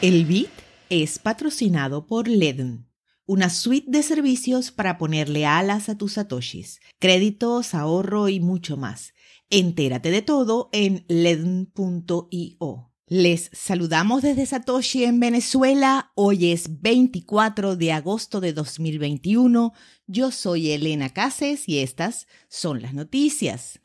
El 0.00 0.26
BIT 0.26 0.50
es 0.90 1.18
patrocinado 1.18 2.06
por 2.06 2.28
LEDN, 2.28 2.86
una 3.26 3.50
suite 3.50 3.90
de 3.90 4.04
servicios 4.04 4.70
para 4.70 4.96
ponerle 4.96 5.44
alas 5.44 5.88
a 5.88 5.98
tus 5.98 6.12
satoshis, 6.12 6.78
créditos, 7.00 7.74
ahorro 7.74 8.28
y 8.28 8.38
mucho 8.38 8.76
más. 8.76 9.12
Entérate 9.50 10.12
de 10.12 10.22
todo 10.22 10.68
en 10.70 11.04
ledn.io. 11.08 12.92
Les 13.08 13.50
saludamos 13.52 14.22
desde 14.22 14.46
Satoshi 14.46 15.02
en 15.02 15.18
Venezuela. 15.18 16.12
Hoy 16.14 16.52
es 16.52 16.80
24 16.80 17.74
de 17.74 17.92
agosto 17.92 18.40
de 18.40 18.52
2021. 18.52 19.72
Yo 20.06 20.30
soy 20.30 20.70
Elena 20.70 21.12
Cases 21.12 21.68
y 21.68 21.78
estas 21.80 22.28
son 22.48 22.82
las 22.82 22.94
noticias. 22.94 23.80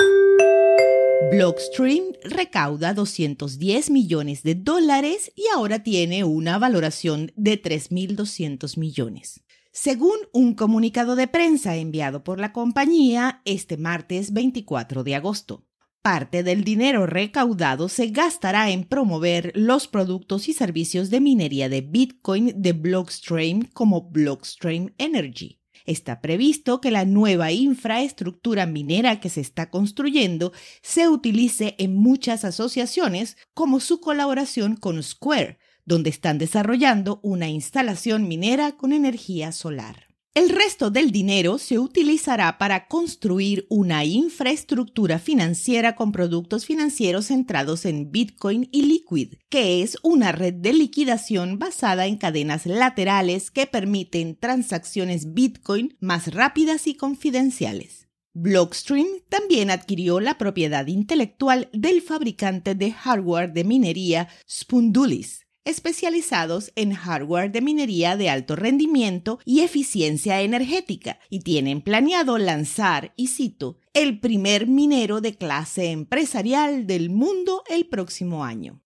Blockstream 1.33 2.13
recauda 2.23 2.93
210 2.93 3.89
millones 3.89 4.43
de 4.43 4.53
dólares 4.53 5.31
y 5.35 5.45
ahora 5.55 5.81
tiene 5.81 6.23
una 6.23 6.59
valoración 6.59 7.31
de 7.35 7.59
3.200 7.59 8.77
millones. 8.77 9.41
Según 9.71 10.15
un 10.31 10.53
comunicado 10.53 11.15
de 11.15 11.27
prensa 11.27 11.75
enviado 11.75 12.23
por 12.23 12.39
la 12.39 12.53
compañía 12.53 13.41
este 13.45 13.77
martes 13.77 14.31
24 14.31 15.03
de 15.03 15.15
agosto. 15.15 15.65
Parte 16.03 16.43
del 16.43 16.63
dinero 16.63 17.07
recaudado 17.07 17.89
se 17.89 18.09
gastará 18.09 18.69
en 18.69 18.83
promover 18.83 19.53
los 19.55 19.87
productos 19.87 20.47
y 20.47 20.53
servicios 20.53 21.09
de 21.09 21.19
minería 21.19 21.67
de 21.67 21.81
Bitcoin 21.81 22.53
de 22.61 22.73
Blockstream 22.73 23.69
como 23.73 24.01
Blockstream 24.11 24.93
Energy 24.99 25.62
está 25.85 26.21
previsto 26.21 26.81
que 26.81 26.91
la 26.91 27.05
nueva 27.05 27.51
infraestructura 27.51 28.65
minera 28.65 29.19
que 29.19 29.29
se 29.29 29.41
está 29.41 29.69
construyendo 29.69 30.53
se 30.81 31.09
utilice 31.09 31.75
en 31.79 31.95
muchas 31.95 32.45
asociaciones 32.45 33.37
como 33.53 33.79
su 33.79 33.99
colaboración 33.99 34.75
con 34.75 35.01
Square, 35.01 35.59
donde 35.85 36.09
están 36.09 36.37
desarrollando 36.37 37.19
una 37.23 37.49
instalación 37.49 38.27
minera 38.27 38.73
con 38.73 38.93
energía 38.93 39.51
solar. 39.51 40.12
El 40.35 40.49
resto 40.49 40.89
del 40.89 41.11
dinero 41.11 41.59
se 41.59 41.77
utilizará 41.77 42.57
para 42.57 42.87
construir 42.87 43.67
una 43.69 44.03
infraestructura 44.03 45.19
financiera 45.19 45.95
con 45.95 46.11
productos 46.11 46.65
financieros 46.65 47.27
centrados 47.27 47.85
en 47.85 48.11
Bitcoin 48.11 48.67
y 48.71 48.81
Liquid, 48.81 49.35
que 49.49 49.83
es 49.83 49.95
una 50.01 50.31
red 50.31 50.55
de 50.55 50.73
liquidación 50.73 51.59
basada 51.59 52.07
en 52.07 52.17
cadenas 52.17 52.65
laterales 52.65 53.51
que 53.51 53.67
permiten 53.67 54.35
transacciones 54.35 55.35
Bitcoin 55.35 55.97
más 55.99 56.33
rápidas 56.33 56.87
y 56.87 56.95
confidenciales. 56.95 58.07
Blockstream 58.33 59.05
también 59.29 59.69
adquirió 59.69 60.19
la 60.19 60.39
propiedad 60.39 60.87
intelectual 60.87 61.69
del 61.73 62.01
fabricante 62.01 62.73
de 62.73 62.91
hardware 62.91 63.53
de 63.53 63.63
minería 63.65 64.29
Spoondulis, 64.49 65.42
especializados 65.65 66.71
en 66.75 66.93
hardware 66.93 67.51
de 67.51 67.61
minería 67.61 68.17
de 68.17 68.29
alto 68.29 68.55
rendimiento 68.55 69.39
y 69.45 69.61
eficiencia 69.61 70.41
energética 70.41 71.19
y 71.29 71.39
tienen 71.39 71.81
planeado 71.81 72.37
lanzar, 72.37 73.13
y 73.15 73.27
cito, 73.27 73.77
el 73.93 74.19
primer 74.19 74.67
minero 74.67 75.21
de 75.21 75.35
clase 75.35 75.91
empresarial 75.91 76.87
del 76.87 77.09
mundo 77.09 77.63
el 77.69 77.87
próximo 77.87 78.43
año. 78.43 78.81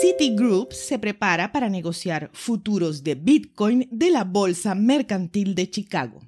Citigroup 0.00 0.72
se 0.72 0.98
prepara 0.98 1.52
para 1.52 1.70
negociar 1.70 2.30
futuros 2.34 3.02
de 3.02 3.14
Bitcoin 3.14 3.88
de 3.90 4.10
la 4.10 4.24
Bolsa 4.24 4.74
Mercantil 4.74 5.54
de 5.54 5.70
Chicago. 5.70 6.20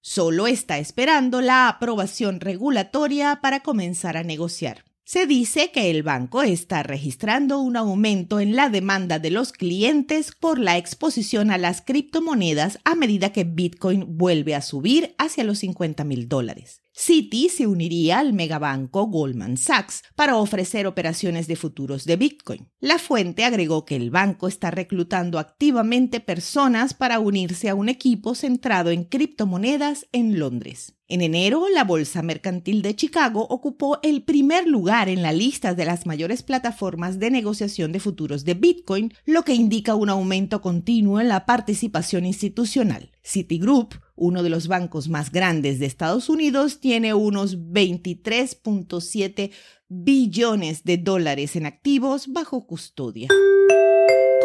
Solo 0.00 0.46
está 0.46 0.78
esperando 0.78 1.42
la 1.42 1.68
aprobación 1.68 2.40
regulatoria 2.40 3.40
para 3.42 3.60
comenzar 3.60 4.16
a 4.16 4.22
negociar. 4.22 4.84
Se 5.04 5.26
dice 5.26 5.70
que 5.70 5.90
el 5.90 6.02
banco 6.02 6.42
está 6.42 6.82
registrando 6.82 7.58
un 7.58 7.76
aumento 7.76 8.40
en 8.40 8.56
la 8.56 8.70
demanda 8.70 9.18
de 9.18 9.30
los 9.30 9.52
clientes 9.52 10.32
por 10.38 10.58
la 10.58 10.78
exposición 10.78 11.50
a 11.50 11.58
las 11.58 11.82
criptomonedas 11.82 12.78
a 12.84 12.94
medida 12.94 13.32
que 13.32 13.44
Bitcoin 13.44 14.16
vuelve 14.16 14.54
a 14.54 14.62
subir 14.62 15.14
hacia 15.18 15.44
los 15.44 15.58
50 15.58 16.04
mil 16.04 16.28
dólares. 16.28 16.80
Citi 16.92 17.48
se 17.48 17.66
uniría 17.66 18.18
al 18.18 18.32
megabanco 18.32 19.06
Goldman 19.06 19.56
Sachs 19.56 20.02
para 20.16 20.36
ofrecer 20.36 20.86
operaciones 20.86 21.46
de 21.46 21.56
futuros 21.56 22.04
de 22.04 22.16
Bitcoin. 22.16 22.68
La 22.80 22.98
fuente 22.98 23.44
agregó 23.44 23.84
que 23.84 23.96
el 23.96 24.10
banco 24.10 24.48
está 24.48 24.70
reclutando 24.70 25.38
activamente 25.38 26.20
personas 26.20 26.92
para 26.94 27.20
unirse 27.20 27.68
a 27.68 27.74
un 27.74 27.88
equipo 27.88 28.34
centrado 28.34 28.90
en 28.90 29.04
criptomonedas 29.04 30.06
en 30.12 30.38
Londres. 30.38 30.94
En 31.10 31.22
enero, 31.22 31.64
la 31.74 31.82
Bolsa 31.82 32.22
Mercantil 32.22 32.82
de 32.82 32.94
Chicago 32.94 33.44
ocupó 33.50 33.98
el 34.04 34.22
primer 34.22 34.68
lugar 34.68 35.08
en 35.08 35.22
la 35.22 35.32
lista 35.32 35.74
de 35.74 35.84
las 35.84 36.06
mayores 36.06 36.44
plataformas 36.44 37.18
de 37.18 37.32
negociación 37.32 37.90
de 37.90 37.98
futuros 37.98 38.44
de 38.44 38.54
Bitcoin, 38.54 39.12
lo 39.26 39.42
que 39.42 39.54
indica 39.54 39.96
un 39.96 40.08
aumento 40.08 40.62
continuo 40.62 41.20
en 41.20 41.26
la 41.26 41.46
participación 41.46 42.26
institucional. 42.26 43.10
Citigroup, 43.24 43.94
uno 44.20 44.44
de 44.44 44.50
los 44.50 44.68
bancos 44.68 45.08
más 45.08 45.32
grandes 45.32 45.80
de 45.80 45.86
Estados 45.86 46.28
Unidos, 46.28 46.78
tiene 46.78 47.14
unos 47.14 47.58
23.7 47.58 49.50
billones 49.88 50.84
de 50.84 50.98
dólares 50.98 51.56
en 51.56 51.66
activos 51.66 52.32
bajo 52.32 52.64
custodia 52.66 53.26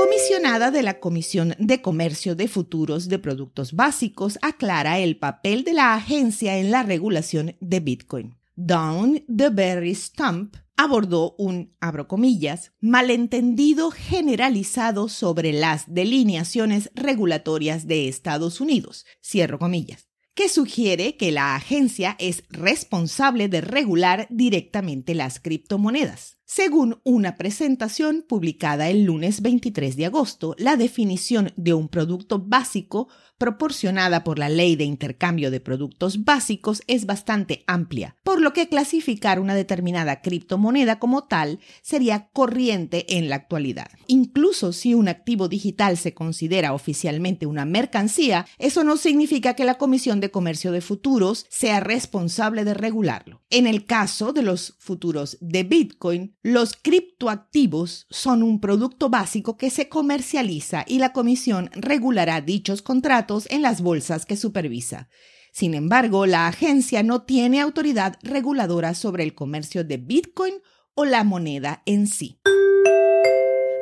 comisionada 0.06 0.72
de 0.72 0.82
la 0.82 1.00
Comisión 1.00 1.56
de 1.60 1.82
Comercio 1.82 2.36
de 2.36 2.48
Futuros 2.48 3.10
de 3.10 3.20
Productos 3.20 3.74
Básicos 3.74 4.40
aclara 4.42 5.00
el 5.00 5.18
papel 5.18 5.64
de 5.64 5.74
la 5.74 5.94
agencia 5.94 6.58
en 6.58 6.72
la 6.72 6.84
regulación 6.84 7.56
de 7.60 7.80
Bitcoin. 7.80 8.38
Down 8.56 9.24
the 9.28 9.50
Berry 9.50 9.94
Stump 9.94 10.56
abordó 10.78 11.36
un, 11.38 11.76
abro 11.80 12.08
comillas, 12.08 12.74
malentendido 12.80 13.92
generalizado 13.92 15.10
sobre 15.10 15.54
las 15.54 15.94
delineaciones 15.94 16.92
regulatorias 16.94 17.88
de 17.88 18.08
Estados 18.08 18.62
Unidos, 18.62 19.06
cierro 19.22 19.60
comillas, 19.60 20.10
que 20.34 20.50
sugiere 20.50 21.18
que 21.18 21.32
la 21.32 21.56
agencia 21.56 22.16
es 22.20 22.44
responsable 22.50 23.48
de 23.48 23.62
regular 23.62 24.28
directamente 24.30 25.16
las 25.16 25.40
criptomonedas. 25.40 26.38
Según 26.48 27.02
una 27.04 27.38
presentación 27.38 28.24
publicada 28.28 28.88
el 28.90 29.04
lunes 29.04 29.42
23 29.42 29.96
de 29.98 30.06
agosto, 30.06 30.56
la 30.60 30.78
definición 30.78 31.52
de 31.56 31.74
un 31.74 31.90
producto 31.90 32.38
básico 32.38 33.08
proporcionada 33.38 34.24
por 34.24 34.40
la 34.40 34.48
Ley 34.48 34.76
de 34.76 34.86
Intercambio 34.86 35.52
de 35.52 35.60
Productos 35.60 36.24
Básicos 36.24 36.84
es 36.88 37.06
bastante 37.06 37.64
amplia, 37.68 38.16
por 38.24 38.42
lo 38.42 38.54
que 38.54 38.70
clasificar 38.70 39.40
una 39.40 39.56
determinada 39.56 40.22
criptomoneda 40.22 41.00
como 41.00 41.26
tal 41.26 41.60
sería 41.82 42.30
corriente 42.32 43.18
en 43.18 43.28
la 43.28 43.36
actualidad. 43.36 43.90
Incluso 44.08 44.72
si 44.72 44.94
un 44.94 45.08
activo 45.08 45.48
digital 45.50 45.98
se 45.98 46.14
considera 46.14 46.74
oficialmente 46.74 47.46
una 47.46 47.66
mercancía, 47.66 48.46
eso 48.58 48.84
no 48.84 48.98
significa 48.98 49.56
que 49.56 49.66
la 49.66 49.80
Comisión 49.80 50.20
de 50.20 50.32
Comercio 50.32 50.72
de 50.72 50.82
Futuros 50.82 51.46
sea 51.50 51.80
responsable 51.80 52.64
de 52.64 52.74
regularlo. 52.74 53.42
En 53.50 53.68
el 53.68 53.86
caso 53.86 54.32
de 54.32 54.44
los 54.44 54.76
futuros 54.80 55.38
de 55.42 55.64
Bitcoin, 55.64 56.35
los 56.46 56.74
criptoactivos 56.80 58.06
son 58.12 58.44
un 58.44 58.62
producto 58.62 59.10
básico 59.10 59.58
que 59.58 59.72
se 59.72 59.90
comercializa 59.90 60.86
y 60.88 61.00
la 61.00 61.12
Comisión 61.12 61.72
regulará 61.74 62.40
dichos 62.40 62.84
contratos 62.84 63.48
en 63.50 63.64
las 63.64 63.82
bolsas 63.82 64.28
que 64.28 64.38
supervisa. 64.38 65.10
Sin 65.52 65.74
embargo, 65.74 66.28
la 66.28 66.46
agencia 66.46 67.02
no 67.02 67.24
tiene 67.24 67.62
autoridad 67.62 68.20
reguladora 68.22 68.94
sobre 68.94 69.24
el 69.24 69.34
comercio 69.34 69.84
de 69.84 69.98
Bitcoin 69.98 70.54
o 70.94 71.06
la 71.06 71.24
moneda 71.24 71.82
en 71.88 72.06
sí. 72.06 72.40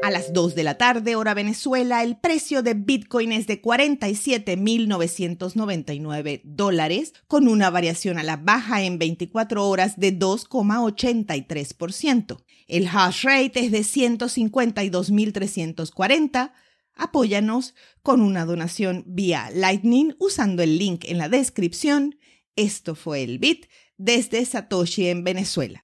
A 0.03 0.11
las 0.11 0.33
2 0.33 0.53
de 0.53 0.63
la 0.63 0.77
tarde, 0.77 1.15
hora 1.15 1.33
Venezuela, 1.33 2.03
el 2.03 2.17
precio 2.17 2.61
de 2.61 2.73
Bitcoin 2.73 3.31
es 3.31 3.47
de 3.47 3.61
47.999 3.61 6.41
dólares, 6.43 7.13
con 7.29 7.47
una 7.47 7.69
variación 7.69 8.17
a 8.17 8.23
la 8.23 8.35
baja 8.35 8.81
en 8.81 8.99
24 8.99 9.65
horas 9.65 9.97
de 9.97 10.19
2,83%. 10.19 12.43
El 12.67 12.89
hash 12.89 13.23
rate 13.23 13.61
es 13.61 13.71
de 13.71 13.79
152.340. 13.79 16.51
Apóyanos 16.95 17.73
con 18.01 18.19
una 18.19 18.43
donación 18.43 19.05
vía 19.07 19.51
Lightning 19.53 20.17
usando 20.19 20.63
el 20.63 20.79
link 20.79 21.05
en 21.05 21.17
la 21.17 21.29
descripción. 21.29 22.17
Esto 22.57 22.95
fue 22.95 23.23
el 23.23 23.39
Bit 23.39 23.67
desde 23.95 24.43
Satoshi 24.43 25.07
en 25.07 25.23
Venezuela. 25.23 25.81